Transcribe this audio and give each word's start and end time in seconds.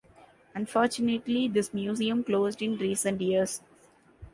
Unfortunately, 0.55 1.47
this 1.47 1.75
Museum 1.75 2.23
closed 2.23 2.63
in 2.63 2.75
recent 2.75 3.21
years. 3.21 3.61